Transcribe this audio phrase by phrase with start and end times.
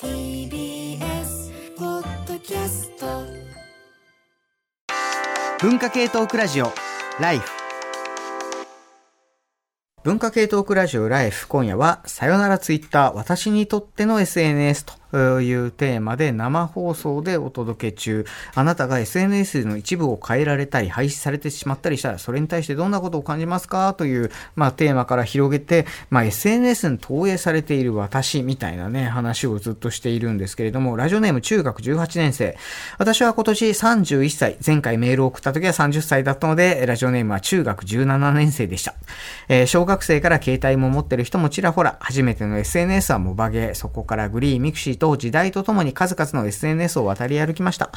[0.00, 3.06] TBS ポッドキャスト
[5.60, 6.72] 文化系トークラジオ
[7.20, 7.48] ライフ。
[10.02, 11.46] 文化系トークラジオライフ。
[11.46, 18.26] 今夜はさよならツイッター私にとっての SNS とというテーマで生放送でお届け中。
[18.56, 23.94] あなたが SNS の一部を変えられたり廃止されてしまったりしたらそれに対してどんなことを感じますか？
[23.94, 32.56] という、まあ、テーマから広げて、まあ、SNS に投影されている私みたいなね話をずっとしているんですけれどもラジオネーム中学18年生。
[32.98, 34.56] 私は今年31歳。
[34.66, 38.94] 前回メールを送った時は30歳だったのでラジオネームは中学17年生でした、
[39.48, 41.98] えー小学生から携帯も持ってる人もちらほら。
[42.00, 43.74] 初めての SNS はモバゲー。
[43.76, 47.90] そこから GREE mixi と時代とともに数々の SNS を渡り歩きました。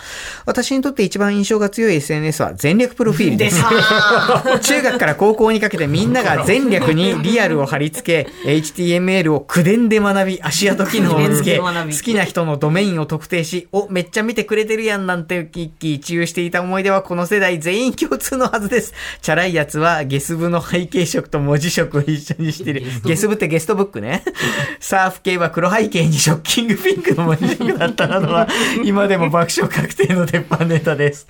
[0.45, 3.61] 私にとって一番印象が強い SNS は前略プロフィールです。
[4.61, 11.65] 中学から高校にかけてみんなが前略にリアルを貼り付け HTML を口伝で学び足跡機能をつけ好
[12.03, 18.93] きな人のドメインを特定しおめっちゃ見てくれてるやんなんて一喜一憂していた思い出はこの世代全員共通のはずです。
[19.21, 22.83] チャラいやつはゲスブの背景色と文字色を一緒にしてる。
[23.03, 24.23] ゲスブってゲストブックね。
[24.79, 28.47] サーフ系は黒背景にショッキングピンクのだったなどは
[28.83, 31.27] 今でも爆笑確定の鉄板ネタです。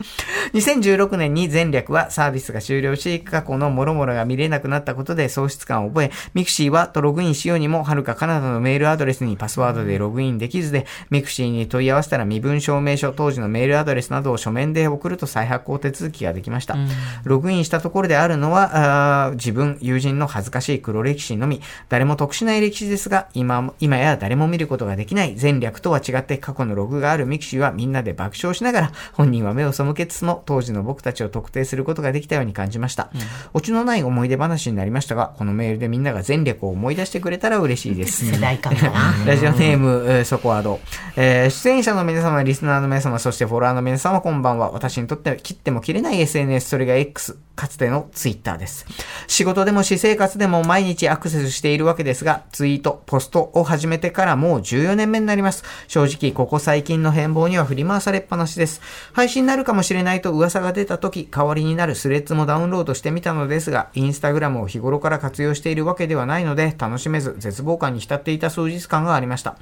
[0.53, 16.77] 2016年に前略はサービスが終了し過去の諸々が見れなくなったことで喪失感を覚えミクシーはとログインしようにもはるか彼方のメールアドレスにパスワードでログインできずでミクシーに問い合わせたら身分証明書当時のメールアドレスなどを書面で送ると再発行手続きができました、
[17.23, 21.61] ログインしたところであるのは自分友人の恥ずかしい黒歴史のみ。
[21.89, 33.09] 誰も得しない歴史ですが今も今や誰も見ることができない前略とは違って過去のログがあるミクシーはみんなで爆笑しながら本人は目を背けつつも当時の僕たちを特定することができたように感じました、
[33.53, 39.15] オチのない思い出話になりましたがこのメールでみんなが前略を思い出してくれたら嬉しいです 世代間だな。
[39.25, 40.79] ラジオネーム、えーそこはどう、
[41.15, 44.71] えー出演者の皆様、リスナーの皆様、そしてフォロワーの皆様、こんばんは。
[44.71, 48.85] 私にとって切っても切れない SNS、それが X、かつての Twitter です。
[49.27, 55.63] 仕事でも私生活でも毎日アクセスしているわけですが、ツイート、ポストを始めてからもう14年目になります。
[55.87, 58.81] 正直、ここ最近の変貌には振り回されっぱなしです。
[59.13, 69.57] 配信になるかもしれないと噂が出た時、代わりになるスレッズもダウンロードしてみたのですが、インスタグラムを日頃から活用しているわけではないので、楽しめず絶望感に浸っていた数日間がありました。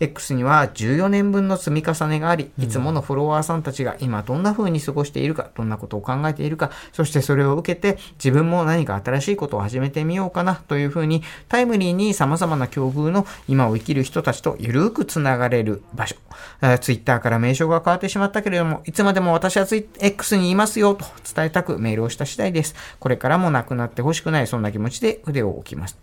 [0.00, 16.16] X には14年分の積み重ねがあり、いつものフォロワーさんたちが今どんな風に過ごしているか、どんなことを考えているか、そしてそれを受けて自分も何か新しいことを始めてみようかなという風にタイムリーに様々な境遇の今を生きる人たちとゆるくつながれる場所。
[16.80, 22.74] ツイッターから名称が変わってしまったけれども、いつまでも私はツイ X にいますよと伝えたくメールをした次第です。
[22.98, 25.98] これからもなくなってほしくない、そんな気持ちで腕を置きます。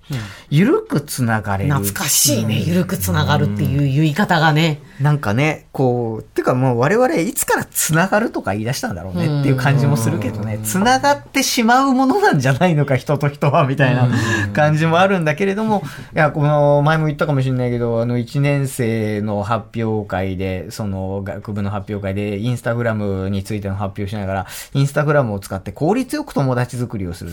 [0.49, 1.73] ゆるくつながれる。
[1.73, 2.63] 懐かしいね。
[2.65, 4.81] ゆるくつながるっていう言い方がね。
[4.99, 14.09] なんかね、こう、てかもう我々いつから繋がるとか言い出したんだろうねっていう感じもするけどね、繋がってしまうものなんじゃないのか、人と人は、みたいな
[14.53, 15.83] 感じもあるんだけれども、
[16.15, 27.31] いや、この、前も言ったかもしれないけど、あの、1年生の発表会で、その、学部の発表会で、インスタグラムについての発表しながら、インスタグラムを使って効率よく友達作りをする。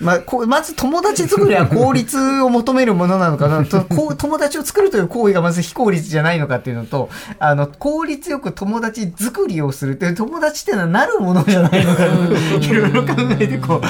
[0.00, 3.82] まあ、こうまず友達作りは効率を求めるものなのかなと、
[4.16, 13.80] 友達を作るという行為がまず非効率じゃないのかっていうのと、あの、効率よく友達作りをするっていう友達っていうのはなるものじゃないのかいろいろ考えてこう、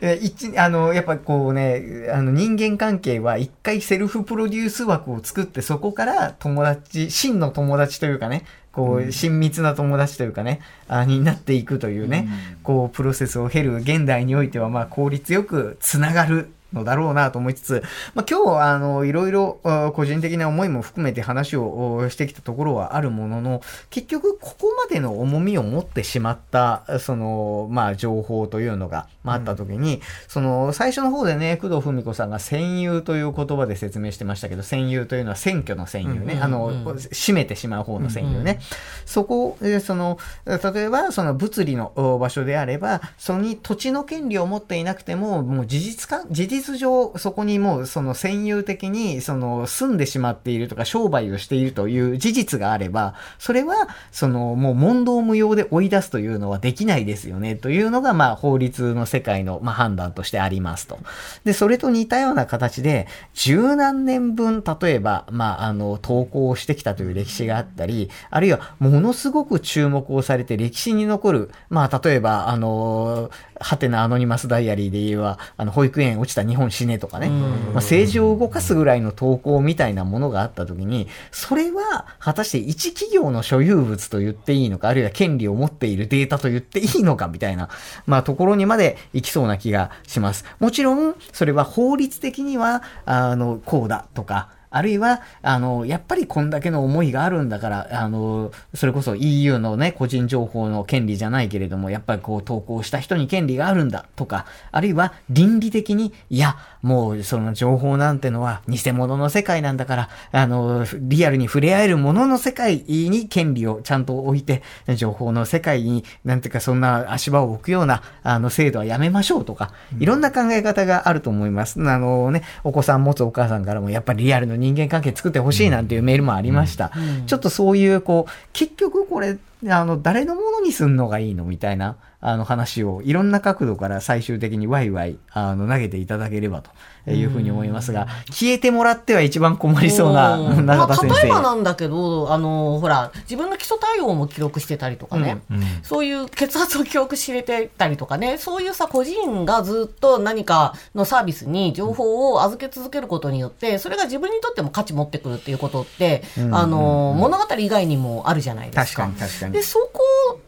[0.00, 12.28] え一、あの、やっぱこうね、あの人間関係は一回セルフプロデュース枠を作ってそこから友達、真の友達というかね、こう、親密な友達というかね、あになっていくというね、
[12.62, 17.82] こう、プロセスを経る現代においては、まあ、効率よくつながるのだろうなと思いつつ、
[18.14, 38.60] まあ、今日はあのいろいろあ個人的な思いも含めて話をおしてきたところはあるものの結局ここまでの重みを持ってしまったその、まあ、情報というのが、まあ、あった時に、その最初の方でね工藤文子さんが戦友という言葉で説明してましたけど戦友というのは選挙の戦友ね、あの締めてしまう方の戦友ね、
[39.04, 57.56] そこえその例えばその物理のお場所であればそのに土地の権利を持っていなくてももう事実か事実実上、そこにもうその占有的にその住んでしまっているとか商売をしているという事実があれば、それはそのもう問答無用で追い出すというのはできないですよね。
[57.56, 60.98] というのがまあ法律の世界のまあ判断としてありますと。
[61.44, 73.30] で、それと似たような形で、十何年分、例えば、まあ、あの、投稿をしてきたという歴史があったり、あるいはものすごく注目をされて歴史に残る、まあ、例えば、あの、
[73.60, 87.68] ハテナアノニマスダイアリーで言えば、あの、保育園落ちた日本死ねとかね、まあ、政治を動かすぐらいの投稿みたいなものがあったときに、それは果たして一企業の所有物と言っていいのか、あるいは権利を持っているデータと言っていいのかみたいな、
[88.06, 90.44] まあ、ところにまで行きそうな気がします。
[90.58, 114.62] もちろん、それは法律的には、あの、こうだとか、あるいは、あの、やっぱりこんだけの思いがあるんだから、あの、それこそ EU のね、個人情報の権利じゃないけれども、やっぱりこう投稿した人に権利があるんだとか、あるいは倫理的に、いや、もうその情報なんてのは偽物の世界なんだから、あの、リアルに触れ合えるものの世界に権利をちゃんと置いて、
[114.94, 121.80] 情報の世界に、なんていうかそんな足場を置くような、あの、制度はやめましょうとか、いろんな考え方があると思います。
[121.80, 126.90] あのね、お子さん持つお母さんからも、やっぱりリアルの間関係作ってほしいなんていうメールもありました。
[127.26, 129.36] ちょっとそういう、こう、結局これ、
[129.68, 136.62] あの、誰のものにすんのがいいのみたいな、あの話をいろんな角度から最終的にワイワイ、あの、投げていただければ
[137.04, 140.36] というふうに思いますが、消えてもらっては一番困りそうな
[140.88, 141.06] 田先生。
[141.06, 145.38] まあ、例えばなんだけど、あの、ほら、自分の基礎体温も記録してたりとかね、
[145.82, 159.04] そういう血圧を記録してたりとかね、そういうさ、個人がずっと何かのサービスに情報を預け続けることによって、それが自分にとっても価値持ってくるっていうことって、あの、物語以外にもあるじゃないですか。
[159.04, 160.40] 確かに確かにで、そこ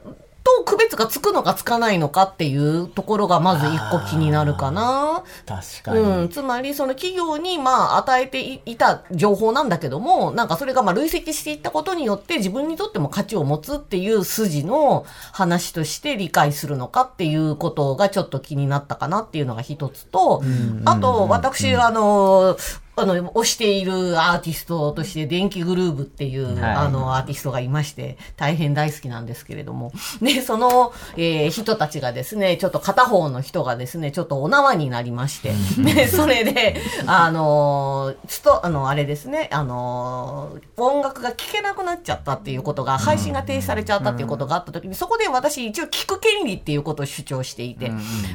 [0.45, 5.23] と区別がつくのかつかないのかっていうところがまず一個気になるかな。
[5.47, 5.99] 確かに。
[6.00, 20.43] うん、つまりその企業にまあ与えていいた情報なんだけども、なんかそれがまあ累積していったことによって自分にとっても価値を持つっていう筋の話として理解するのかっていうことがちょっと気になったかなっていうのが一つと、
[20.85, 22.56] あと私、あの、
[23.00, 26.75] あの、推しているアーティストとして、電気グルーブっていう、はい。
[26.75, 29.93] あの、アーティストがいまして、大変大好きなんですけれども。
[30.23, 35.53] で、その、えー人たちがですね、ちょっと片方の人がですね、ちょっとお縄になりまして、
[35.83, 47.91] で、それで、あの、ちょっと、あの、あれですね、あの、音楽が聴けなくなっちゃったっていうことが、配信が停止されちゃったっていうことがあった時に、そこで私一応聞く権利っていうことを主張していて、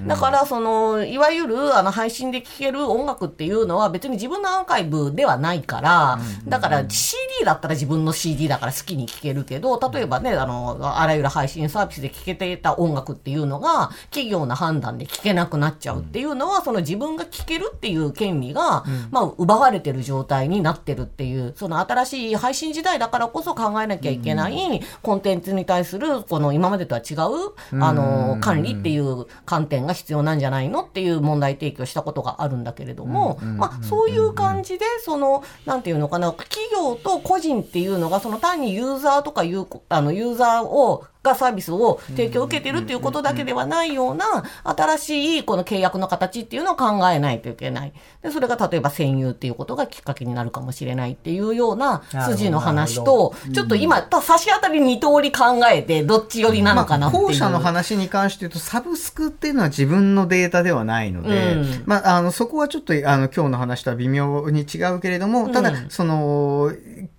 [0.07, 27.53] だから、その、いわゆる、あの、配信で聴ける音楽っていうのは別に自分のアーカイブではないから、だから CD だったら自分の CD だから好きに聴けるけど、例えばね、あの、あらゆる配信サービスで聴けていた音楽っていうのが、企業の判断で聴けなくなっちゃうっていうのは、その自分が聴けるっていう権利が、まあ、奪われてる状態になってるっていう、その新しい配信時代だからこそ考えなきゃいけないコンテンツに対する、この今までとは違う、
[27.83, 44.25] あの、管理っていう観点が必要なんじゃないのっていう問題提起をしたことがあるんだけれども、まあ、そういう感じで、その、なんていうのかな、企業と個人っていうのが、その単にユーザーとかいう、あの、ユーザーを、がサービスを提供を受けてるっていうことだけではないような、
[44.63, 47.93] 新しいこの契約の形っていうのを考えないといけない。
[48.21, 57.23] で、それが例えば占有っていうことがきっかけになるかもしれないっていうような筋の話と、ちょっと今、差し当たり二通り考えて、どっち寄りなのかなっていう。
[57.23, 66.71] 後者の話に関して言うと、サブスクっていうのは自分のデータではないので、うんまあ、あの、そこはちょっと、あの、今日の話とは微妙に違うけれども、ただ、うんその、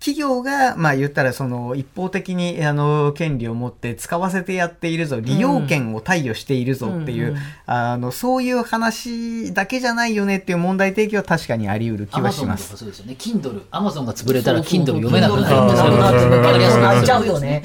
[0.05, 7.41] 企業が、まあ言ったら、その、一方的に、あの、権利を持って使わせてやっているぞ、利用権を貸与しているぞっていう、うんうん。
[7.65, 12.69] あの、そういう話だけじゃないよねっていう問題提起は確かにあり得る気はします。
[12.69, 12.77] か。
[12.77, 13.15] そうですよね。
[13.17, 17.05] Kindle、Amazon が潰れたら Kindle 読めなくなる。
[17.05, 17.63] ちゃうよね。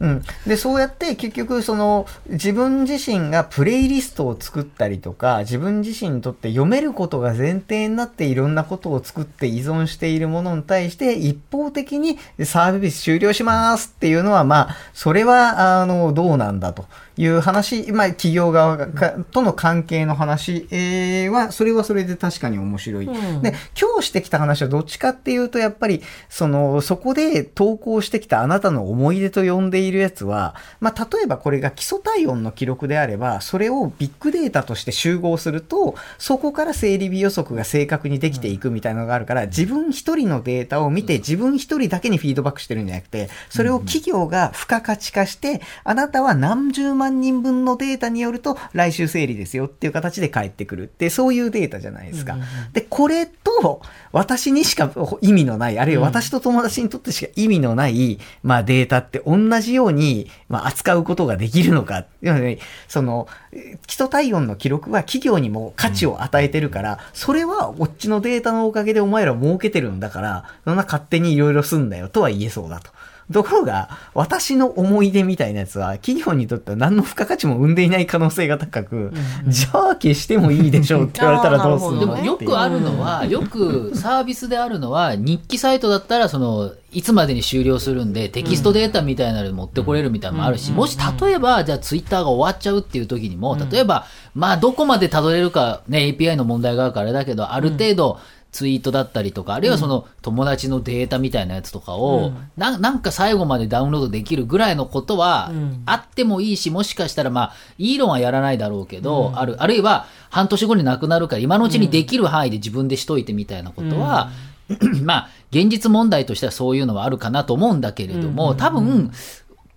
[0.00, 16.86] うん、でそうやって結局その自分自身がプレイリストを作ったりとか自分自身にとって読めることが前提になっていろんなことを作って依存しているものに対して一方的にサービス終了しますっていうのはまあそれはあのどうなんだと
[17.16, 23.06] いう話、まあ、企業側がとの関係の話、えーはそれはそれで確かに面白い。
[23.06, 52.36] うんで今日してきた話はどっちかっていうとやっぱりそのそこで投稿してきたあなたの思い出と呼んでいるやつは、まあ、例えばこれが基礎体温の記録であればそれをビッグデータとして集合するとそこから生理日予測が正確にできていくみたいなのがあるから自分一人のデータを見て自分一人だけにフィードバックしてるんじゃなくてそれを企業が付加価値化してあなたは何十万万人分のデータによると、来週整理ですよっていう形で返ってくるって、そういうデータじゃないですか。
[52.72, 54.90] で、これと、私にしか
[55.20, 62.06] 意味のない、あるいは私と友達にとってしか意味のない、まあデータって同じように、まあ扱うことができるのか。
[62.20, 72.90] 要するにその、え基礎体温の記録は企業にも価値を与えてるから、それはこっちのデータのおかげでお前ら儲けてるんだから、そんな勝手にいろいろすんだよとは言えそうだと。
[73.32, 79.12] ところが、私の思い出みたいなやつは、企業にとっては何の付加価値も生んでいない可能性が高く、
[79.46, 98.18] じゃあ消してもいいでしょうって言われたらどうする でのもよくあるのは、よくサービスであるのは、日記サイトだったら、その、いつまでに終了するんで、テキストデータみたいなのに持ってこれるみたいなのもあるし、もし例えば、じゃあツイッターが終わっちゃうっていう時にも、例えば、まあどこまでたどれるか、ね、API の問題があるからあれだけど、ある程度、
[98.52, 105.52] ツイートだったりとか、あるいはその友達のデータみたいなやつとかを、ななんか最後までダウンロードできるぐらいのことは
[105.86, 114.30] あってもいいし、もしかしたらまあ、イーロンはやらないだろうけど、ある、あるいは半年後になくなるから、今のうちにできる範囲で自分でしといてみたいなことは、
[115.02, 119.12] まあ、現実問題としてはそういうのはあるかなと思うんだけれども、多分、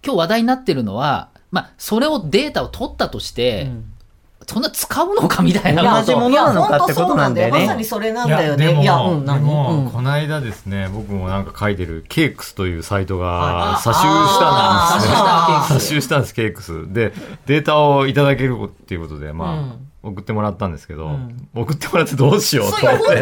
[0.06, 3.72] 今日話題になってるのは、まあ、それをデータを取ったとして、
[4.48, 5.96] そんな使うのかみたいなこと。
[5.96, 7.62] 同じものなのかってことなんだよね。
[7.62, 8.68] まさにそれなんだよね。
[8.68, 9.40] でもいや、うん、何？
[9.40, 9.92] でもうん。
[9.92, 13.86] この間ですね、僕もなんか書いてるケークスというサイトはい。
[13.86, 15.14] が詐集したんですね。
[15.18, 16.92] あー詐集 したんです、ケークス。
[16.94, 17.14] で、
[17.46, 21.18] データをいただけるっていうことで、まあ、送ってもらったんですけど、
[21.56, 23.16] 送ってもらってどうしようと思って。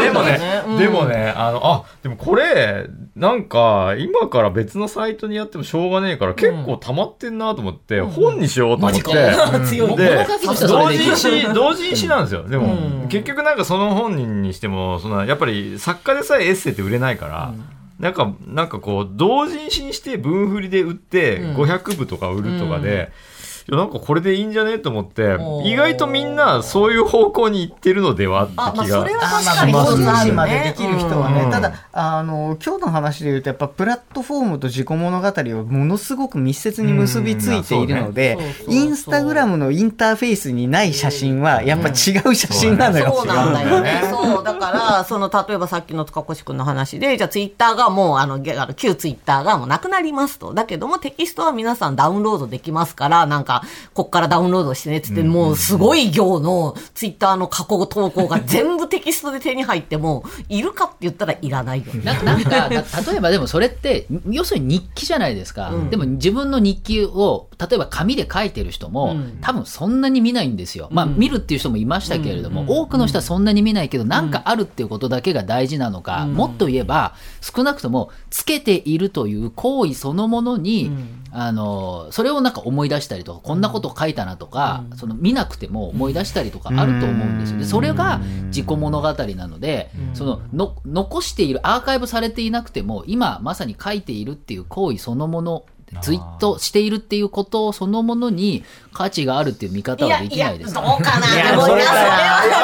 [0.00, 9.02] でもね、うんでもね、あの、あ、でもこれ、なんか、今から別のサイトにやってもしょうがねえから、結構溜まってんなと思って、本にしようと思って。
[9.02, 10.26] で
[10.66, 12.48] 同人誌、同人誌なんですよ。
[12.48, 17.52] でも、結局なんかその本人にしても、そのやっぱり作家でさえエッセイって売れないから、
[18.00, 23.35] なんか、なんかこう、同人誌にして分振りで売って、500部とか売るとかで、い
[23.68, 24.78] やなんかこれでいいんじゃね？
[24.78, 28.44] と思って意外とみんなそういう方向に行ってるのでは？
[28.44, 29.00] ってあ、まあ、気が。
[29.00, 30.74] それは確まあかにまあ同一つある人誌まででね。
[30.76, 41.92] きる人はね、うんただあの今日の話で言うとやっぱプラットフォームと自己物語はものすごく密接に結びついているのでうんそうねそうそうそうインスタグラムのインターフェースにない写真はやっぱ違
[42.24, 43.12] う写真なのよ。
[43.16, 44.02] そうなんだよね。
[44.10, 44.44] そう。
[44.44, 50.54] だから、その、例えばさっきの塚越くんの話で、じゃあツイッターがもう、あの、げあの旧ツイッターがもうなくなりますと。
[50.54, 53.55] だけどもテキストは皆さんダウンロードできますから、なんか、
[53.94, 62.02] こっからダウンロードしてねってって、もうすごい行のツイッターの過去投稿が全部テキストで手に入っても、いるかって言ったらいらないよね。
[62.04, 65.72] ななんか、た例えばでもそれって、要するに日記じゃないですか。
[65.90, 70.88] でも自分の日記を、例えば紙で書いてる人も、多分そんなに見ないんですよ。
[70.90, 80.90] まあ見るっていう人もいましたけれども、多くの人はそんなに見ないけど、なんかあるっていうことだけが大事なのか、もっと言えば、少なくとも、つけているという行為そのものに、
[81.38, 87.58] あの、それをなんか思い出したりとか、こんなこと書いたなとか、その見なくても思い出したりとかあると思うんですよ。
[87.58, 95.66] で、それが自己物語なので、そのの、残している、アーカイブされていなくても、今まさに書いているっていう行為そのもの、
[96.00, 101.34] ツイートしているっていうことそのものに価値があるっていう見方はできないですどかうかな。
[101.34, 102.55] いやそれは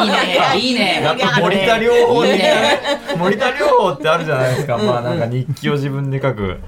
[0.00, 1.00] あると思う俺はなんかいいね。
[1.02, 4.78] やっぱ森田療法的な森田療法ってあるじゃないですか。
[4.78, 6.58] まあなんか日記を自分で書く。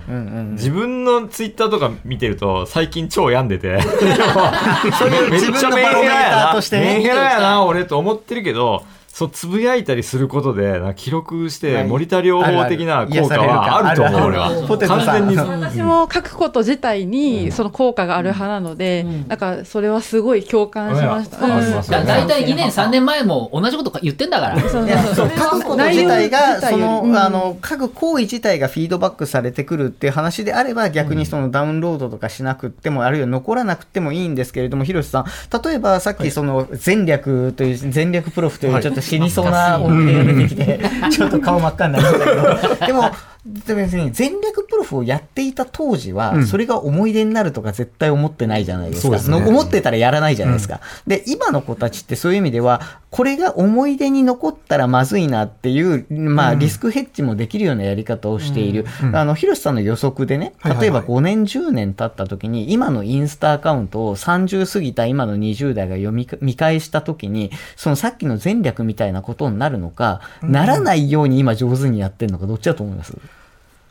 [0.52, 3.68] 自分のツイッターとか見てると最近超病んでて。
[3.68, 14.50] めっちゃメンヘラやなメンヘラやな、俺と思ってるけど、そう、つぶやいたりすることで、記録して、森田療法的な効果はあると思う、俺は。
[14.88, 15.36] 完全に。
[15.36, 21.44] 私も書くこと自体にその効果がある派なので、なんかそれはすごい共感しました。
[21.44, 21.52] うん。
[21.52, 24.60] うんだ大体2年3年前も同じこと言ってんだから。
[24.60, 35.24] そうそういやそうれは書くこと自体がその、あの書く行為自体がフィードバックされてくるっていう話であれば逆にそのダウンロードとかしなくっても、あるいは残らなくてもいいんですけれども広瀬さん。
[35.62, 42.86] 例えばさっきその前略という前略プロフというちょっと死にそうな音程が出てきて、ちょっと顔真っ赤になりましたけど。
[42.86, 43.10] でも
[43.44, 49.18] 別に前略プロフをやっていた当時は、それが思い出になるとか絶対思ってないじゃないですか。
[49.18, 49.38] すね。
[49.38, 50.80] の思ってたらやらないじゃないですか。
[51.06, 58.86] で、今の子たちってそういう意味では、これが思い出に残ったらまずいなっていう、まあ、リスクヘッジもできるようなやり方をしている。
[59.12, 73.12] あの、広瀬さんの予測でね、例えば5年、10年経った時に、今のインスタアカウントを30過ぎた今の20代が読み見返した時に、そのさっきの前略みたいなことになるのか、ならないように今上手にやってるのか、どっちだと思います？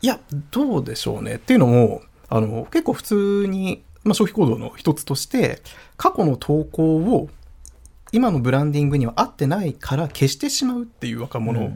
[0.02, 0.18] いや、
[0.50, 1.34] どうでしょうね。
[1.34, 5.62] っていうのも、あの、結構普通に、まあ、消費行動の一つとして、
[5.96, 7.28] 過去の投稿を
[8.12, 11.70] 今のブランディングには合ってないから消してしまうっていう若者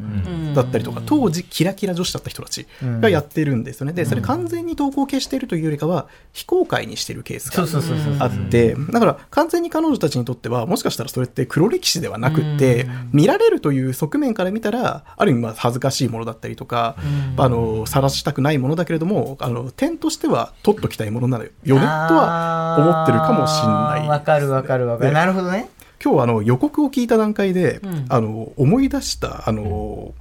[0.54, 3.92] だったりとか、当時キラキラ女子だった人たちがやってるんですよね。
[3.92, 16.96] で、それ完全に投稿を消してるというよりかは、非公開にしてるケースがあって、だから完全に彼女たちにとっては、もしかしたらそれって黒歴史ではなくって、見られるという側面から見たら、ある意味まあ恥ずかしいものだったりとか、
[17.36, 21.50] あの、晒したくないものだけれども、あの、点としては取っときたいものなのよ。
[21.64, 24.02] ね、とは思ってるかもしれない。
[24.02, 25.10] ね、わかるわかるわかる。
[25.10, 25.68] でなるほどね。
[26.02, 30.14] 今日はあの予告を聞いた段階で、あの思い出したあの、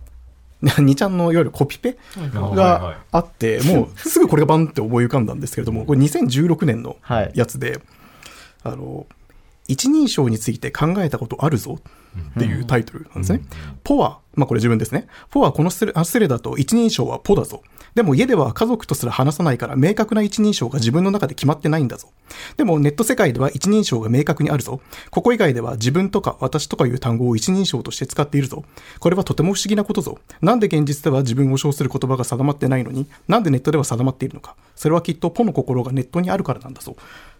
[0.61, 1.97] 2ちゃんのいわゆるコピペ
[2.31, 7.31] があって、もうすぐこれがバンって思い浮かんだんですけれども、これ2016年のはい。
[7.35, 7.81] やつで、
[8.63, 9.05] あの、
[9.67, 11.79] 一人称について考えたことあるぞ。
[11.79, 11.81] っ
[12.31, 13.41] っていうタイトルなんですね。
[13.83, 15.07] ポは、まあこれ自分ですね。
[15.29, 17.61] ポはこのスレスレだと一人称はポだぞ。
[17.95, 22.09] でも家では家族とすら話さないから明確な一人称が自分の中で決まってないんだぞ。
[22.57, 24.81] でもネット世界では一人称が明確にあるぞ。
[25.11, 28.63] ここ以外では自分とか私とかいう単語を一人称として使っているぞ。
[28.99, 30.17] これはとても不思議なことぞ。
[30.41, 34.55] なんで現実では自分を称する言葉が定まってないのに、なんでネットでは定まっているのか。
[34.75, 36.95] それはきっとポの心がネットにあるからなんだぞ。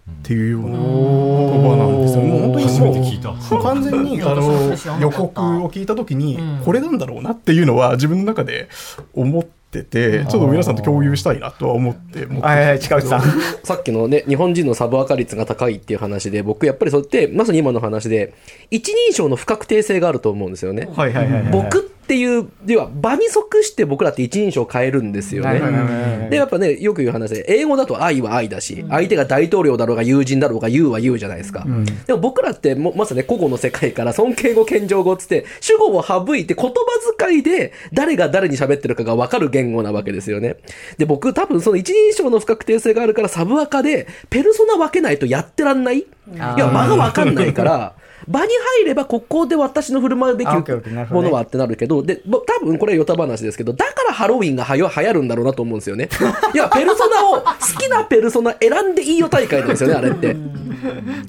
[0.10, 2.22] っていうような言葉なんですよ。
[2.22, 8.68] もう本当に初めて聞いた完全にあの予告を聞いたときに、これなんだろうなっていうのは自分の中で
[9.14, 13.22] 思ってて、ちょっと皆さんと共有したいなとは思って持ってはいはい、近内さん。
[13.64, 18.34] さっきのね、日本人のサブアカ率が高いっていう話で、僕やっぱりそうやって、まさに今の話で、
[18.72, 20.90] 一人称の不確定性があると思うんですよね。
[20.94, 21.52] はいはいはいはい。
[21.52, 26.28] 僕っていう、では場に即して僕らって一人称変えるんですよね。
[26.30, 31.66] で、やっぱね、よく言う話で、英語だと愛は愛だし、相手が大統領だろうが友人だろうが言うは言うじゃないですか。
[32.06, 36.72] でも僕らっても、まさにね、古語の世界から尊敬語、謙譲語っつって、主語を省いて言葉
[37.18, 40.58] 遣いで誰が誰に喋ってるかが分かる言語なわけですよね。
[40.98, 46.00] で、僕多分その一人称の不確定性があるからサブアカで、ペルソナ分けないとやってらんない？
[46.00, 46.06] い
[46.38, 47.94] や、間が分かんないから、
[48.28, 56.10] 場に入ればここで私の振る舞うべきものはってなるけど、で、ぼ多分これはヨタ話ですけど、だからハロウィンがはよ流行るんだろうなと思うんですよね。
[56.54, 60.36] いや、ペルソナを、好きなペルソナ選んでいいよ 大会なんですよね、あれって。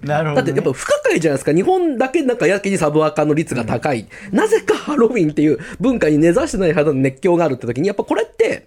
[0.02, 0.42] なるほど、ね。
[0.42, 1.52] だってやっぱ不可解じゃないですか。
[1.52, 4.06] 日本だけなんかやけにサブアカの率が高い。
[4.32, 8.66] なぜかハロウィンっていう文化に根ざしてないはずの熱狂があるって時に、やっぱこれって、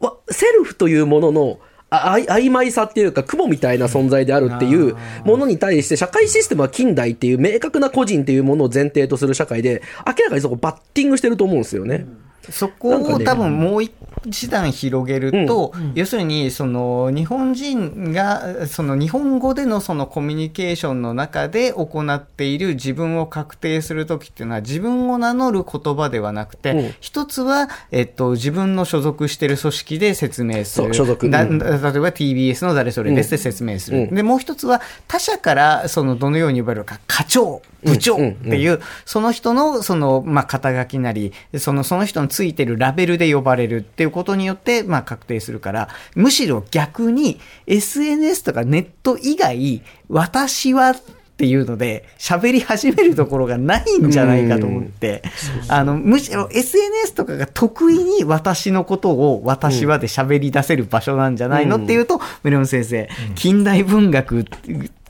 [0.00, 12.06] わセルフというものの、あ曖昧さっていうか雲みたいな存在であるっていうものに対して社会システムは近代っていう明確な個人っていうものを前提とする社会で明らかにそこバッティングしてると思うんですよね。
[12.50, 26.94] そこを多分もう一段広げると、要するにその日本人がその日本語でのそのコミュニケーションの中で行っている自分を確定する時っていうのは自分を名乗る言葉ではなくて、うん。
[27.00, 30.94] 一つは、えっと、自分の所属している組織で説明する。
[30.94, 31.06] そう
[31.44, 33.98] ん例えば TBS の誰それですって説明する。
[33.98, 34.14] うん。
[34.14, 50.94] で、もう一つは他者からそのどのように呼ばれるか、課長、部長っていう、その人のその、まあ、肩書きなり、その、その人のついてるラベルで呼ばれるっていうことによって、まあ、確定するから、むしろ逆に SNS とかネット以外、私は
[51.36, 55.22] っていうので喋り始めるところがないんじゃないかと思って、
[55.68, 64.46] あの、むしろ SNS とかが得意に私のことを私はで喋り出せる場所なんじゃないのっていうと、メロン先生、近代文学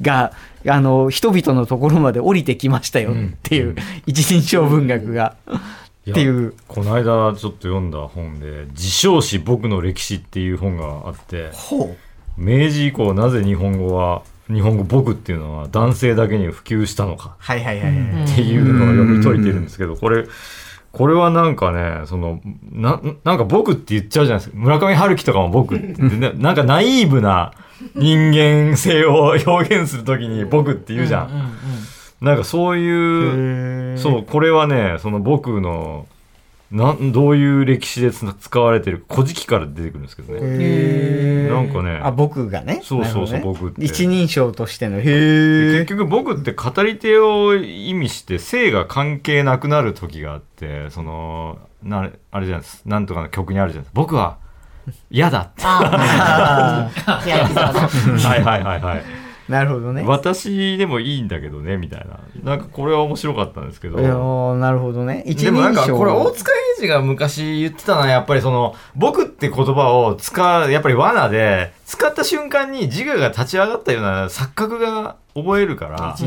[0.03, 0.33] が、
[0.67, 5.37] あの、人々のところまで降りてきましたよっていう、一人称文学が。
[6.11, 6.55] っていう。
[6.67, 11.97] この間ちょっと読んだ本で「自称史僕の歴史」っていう本があってほ
[12.37, 17.37] 明治以降なぜ日本語は日本語僕っていうのは男性だけに普及したのか。
[18.25, 20.27] っていうのを読み解いてるんですけど、これ、
[20.93, 22.41] これはなんかね、その、
[22.73, 24.57] な、なんか僕って言っちゃうじゃないですか。
[24.57, 27.53] 村上春樹とかも僕って、ねなんかナイーブな
[27.95, 31.53] 人間性を表現するときに僕って言うじゃん。
[32.21, 36.07] なんかそういう、そう、これはね、その僕の、
[36.71, 41.49] なん、どういう歴史でつ使われてる、古事記から出てくるんですけどね。
[41.49, 42.81] なんかね、あ、僕がね。
[42.83, 44.99] そうそうそうね僕って一人称としての。
[44.99, 45.11] へで
[45.77, 45.97] え結。
[45.97, 54.39] 局僕って語り手を意味して性が関係なくなる時があってそのなあれじゃないですなんとかの曲にあるじゃないですか僕は
[55.11, 55.63] 嫌だって。
[55.65, 56.91] は
[58.39, 60.05] いはいはいはい なるほどね。
[60.07, 63.99] 私でもいいんだけどねみたいななんかこれは面白かったんですけど
[64.57, 65.23] なるほどね。
[65.27, 65.75] 一でもなん。
[65.75, 76.25] かこれ大塚英二が昔言ってたのはやっぱりその僕って言葉を使うやっぱり罠で使った瞬間に自我が立ち上がったような錯覚が覚えるから一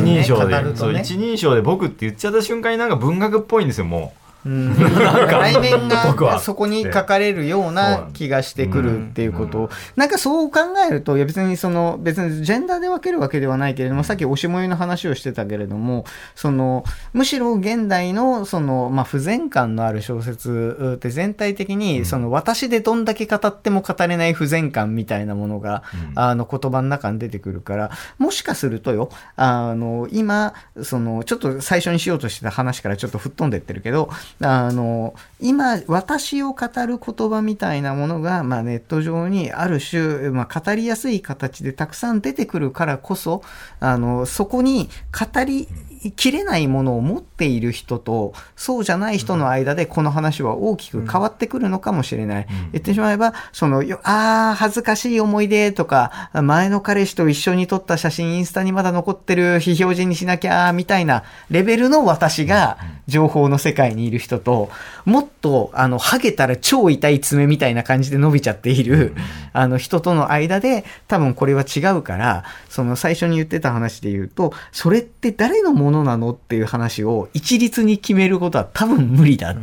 [0.00, 0.54] 人称で、
[1.00, 6.34] 一人称で僕って言っちゃった瞬間になんか文学っぽいんですよもうん、内面僕は。
[6.34, 9.64] がそこに書かれるような気がしてくるっていうこと。
[9.64, 16.04] を、なんかそう考えると、いや別にその、別にジェンダーで分けるわけではないけれども、さっきおしもゆの話をしてたけれども、
[16.34, 25.82] その、むしろ現代の、その、まあ、不全感のある小説って全体的に、その、私でどんだけ語っても語れない不全感みたいなものが、
[26.14, 43.42] あの、言葉の中に出てくるから、もしかするとよ、あの、今、その、ちょっと最初にしようとしてた話からちょっと吹っ飛んでってるけど、あの、今、私を語る言葉みたいなものが、まあ、ネット上にある種、まあ、語りやすい形でたくさん出てくるからこそ、
[43.80, 45.68] あの、そこに語り
[46.12, 52.46] きれないものを持っている人と、そうじゃない人の間でこの話は大きく変わってくるのかもしれない。
[52.72, 64.70] 言ってしまえば、その、よああ、恥ずかしい思い出とか、前の彼氏と一緒に撮った写真インスタにまだ残ってる非表示にしなきゃ、みたいなレベルの私が情報の世界にいる人と、
[65.04, 69.14] もっと、あの、ハゲたら超痛い爪みたいな感じで伸びちゃっている、
[69.52, 79.54] あの、人との間で、多分これは違うから、その最初に言ってた話で言うと、それって誰のものなのっていう話を一律に決めることは多分無理だ。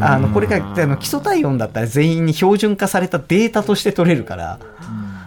[0.00, 4.58] あの、これが、あの、基礎体温だったら全員に標準化されたデータとして取れるから、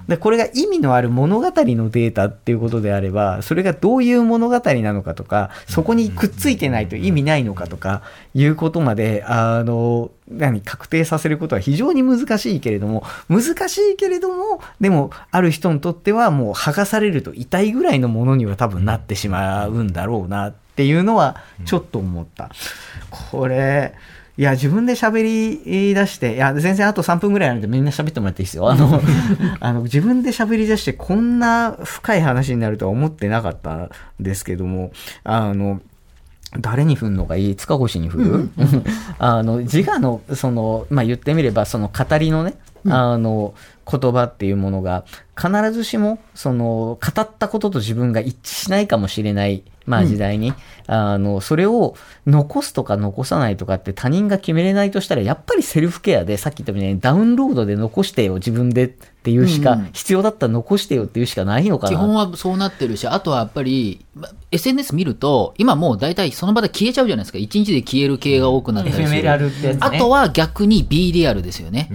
[0.08, 22.50] で、これが意味のある物語のデータっていうことであれば、それがどういう物語なのかとか、そこにくっついてないと意味ないのかとか、いうことまで、あの、何、確定させることは非常に難しいけれども、難しいけれども、でも、ある人にとってはもう剥がされると痛いぐらいのものには多分なってしまうんだろうなっていうのは、ちょっと思った。
[23.10, 23.94] これ、
[24.38, 28.70] いや、自分で喋り出して、いや、全然あと3分ぐらいあるんでみんな喋ってもらっていいですよ。
[28.70, 29.02] あの、
[29.60, 34.92] あの自分で喋り出してこんな深い話になるとは思ってなかったんですけども、
[35.24, 35.82] あの、
[36.60, 37.56] 誰に振るのがいい？
[37.56, 38.50] 塚越に振る、
[39.18, 42.54] あの、自我の、その、まあ、言ってみれば、その語りのね、
[42.90, 43.54] あの、
[43.90, 45.06] 言葉っていうものが、
[45.40, 50.54] 必ずしも、その、語ったことと自分が一致しないかもしれない、まあ時代に、
[50.88, 51.96] あの、それを
[52.26, 59.80] 残すとか残さないとかって他人が決めれないとしたら、やっぱりセルフケアで、さっき言ったみたいにダウンロードで残してよ、自分でっていうしか、うん。
[59.80, 61.94] うん必要だったら残してよっていうしかないのかな。
[61.94, 67.38] 基本はそうなってるし、あとはやっぱり、ま SNS 見ると、今もう大体その場で消えちゃうじゃないですか。
[67.38, 69.22] 1日で消える系が多くなったりする。
[69.22, 71.90] ねあとは逆に B リアルですよね。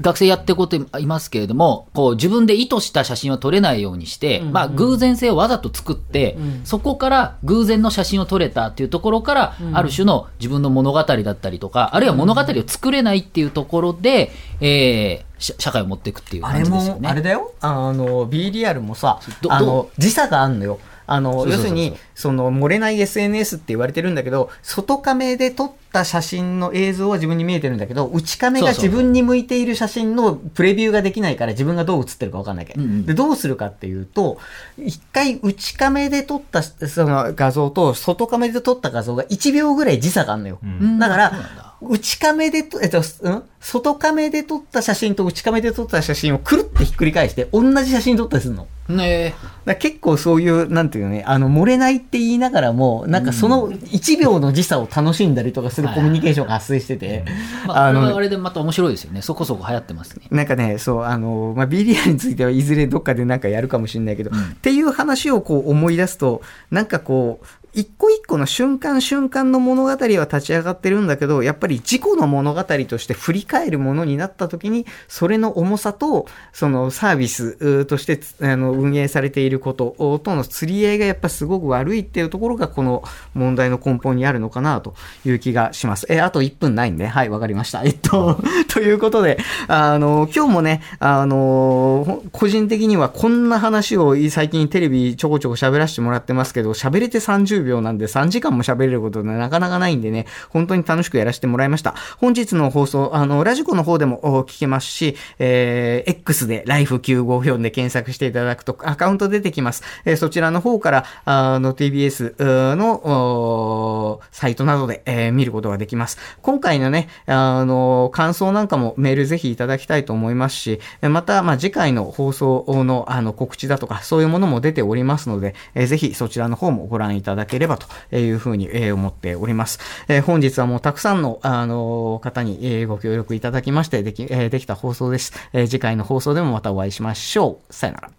[0.00, 17.08] 学生やってることいますけれども、こう自分で意図した写真を撮れないようにして、まあ偶然性をわざと作って、そこから偶然の写真を撮れたっていうところから、ある種の自分の物語だったりとか、あるいは物語を作れないっていうところで、えー社社会を持っていくっていうあれも、感じですよね。
[17.08, 17.52] あれだよ。
[17.60, 20.78] あの、B リアルもさど、あどの、時差があんのよ。
[21.06, 32.74] あの、要するに、その、漏れない SNS って言われてるんだけど、外カメで撮った写真の映像は自分に見えてるんだけど、内カメが自分に向いている写真のプレビューができないから自分がどう写ってるかわかんないけ。
[32.74, 33.06] ど、うんうん。
[33.06, 34.38] で、どうするかっていうと、
[34.78, 40.58] 一回内カメで撮ったその画像と外カメで撮った画像が1秒ぐらい時差があるのよ。
[40.62, 40.98] うん。
[40.98, 43.42] だから内カメでと、えっと、うん？
[43.60, 48.66] 外カメで撮った写真と内カメで撮った写真をくるってひっくり返して、同じ写真撮ったりするの。
[48.88, 57.24] ねだ結構そういう、なんていうのね、あの、漏れないって言いながらも、なんかその1秒の時差を楽しんだりとかするコミュニケーションが発生してて、
[57.66, 59.22] まあ、あれはあの、れでまた面白いですよね。
[59.22, 60.26] そこそこ流行ってますね。
[60.30, 66.42] なんかね、そう、あの、まあ、ビリヤについてはいずれどっかでなんかやるかもしれないけど、っていう話をこう思い出すと、
[66.72, 83.02] なんかこう、一個一個の瞬間瞬間の物語は立ち上がってるんだけど、やっぱり自己の物語として振り返るものになった時に、それの重さと、そのサービスとしてあの運営されていることとの釣り合いがやっぱすごく悪いっていうところがこの
[83.34, 86.06] 問題の根本にあるのかなという気がします。
[86.10, 87.82] え、あと1分ないんで、はい、わかりました。
[87.84, 101.94] えっと、 ということで、あの、今日もね、あの、個人的にはこんな話を最近テレビちょこちょこ喋らせてもらってますけど、喋れて30秒なんで3時間も喋れることなかなかないんでね、本当に楽しくやらせてもらいました。
[102.18, 109.82] 本日の放送、あの、ラジコの方でも聞けますし、えー、X で Life954 で検索していただくとアカウント出てきます。
[110.04, 112.34] えーそちらの方から、あの、TBS
[112.76, 116.18] のサイトなどで、えー見ることができます。
[116.42, 129.78] 今回のね、あの、感想なんかもメールぜひいただきたいと思いますし、えまた、まあ、次回の放送のあの告知だとか、そういうものも出ておりますので、えーぜひそちらの方もご覧いただければというふうに、えー思っております。
[130.08, 135.32] えー本日はもうたくさんの、あの方に、えーご協力いただきまして、でき、えーできた放送です。
[135.52, 137.72] えー次回の放送でもまたお会いしましょう。
[137.72, 138.10] さよなら。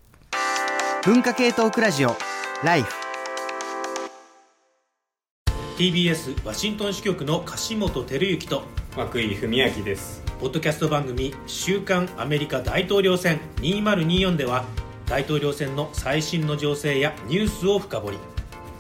[1.04, 2.16] 文化系トークラジオ、
[2.64, 2.94] ライフ。
[5.78, 8.62] TBS ワシントン支局の樫本照之と
[8.96, 14.66] 涌井文明ですポッドキャスト番組「週刊アメリカ大統領選2024」では
[15.08, 18.18] 大統領選の最新の情勢やニュースを深掘り